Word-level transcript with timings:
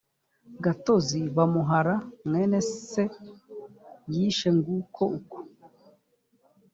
gatozi 0.63 1.21
bamuh 1.35 1.71
ra 1.85 1.95
mwene 2.27 2.59
se 2.83 3.03
yishe 4.13 4.49
nguko 4.57 5.03
uko 5.17 5.37